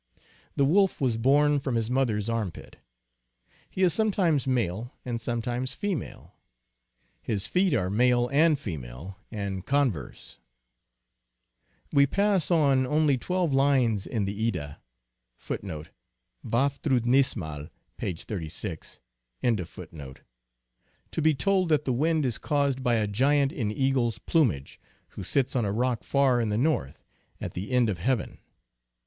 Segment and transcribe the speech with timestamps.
[0.55, 2.77] The Wolf was born from his mother s armpit.
[3.69, 6.33] He is sometimes male and some times female.
[7.21, 10.39] His feet are male and female, and con verse.
[11.93, 14.81] We pass on only twelve lines in the Edda
[15.39, 18.99] (Vafthrudnismal, 36)
[21.11, 24.79] to be told that the wind is caused by a giant in eagle s plumage,
[25.09, 27.03] who sits on a rock far in the north"
[27.39, 28.39] at the end of heaven."